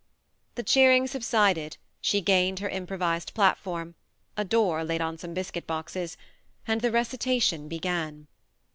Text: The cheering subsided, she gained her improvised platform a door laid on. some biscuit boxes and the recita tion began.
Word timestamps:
The 0.55 0.63
cheering 0.63 1.05
subsided, 1.05 1.77
she 2.01 2.21
gained 2.21 2.57
her 2.57 2.69
improvised 2.69 3.35
platform 3.35 3.93
a 4.35 4.43
door 4.43 4.83
laid 4.83 4.99
on. 4.99 5.19
some 5.19 5.35
biscuit 5.35 5.67
boxes 5.67 6.17
and 6.65 6.81
the 6.81 6.89
recita 6.89 7.39
tion 7.39 7.67
began. 7.67 8.25